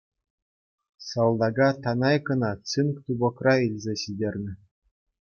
Салтака 1.07 1.69
Танайкӑна 1.83 2.51
цинк 2.69 2.95
тупӑкра 3.05 3.53
илсе 3.67 3.93
ҫитернӗ. 4.01 4.53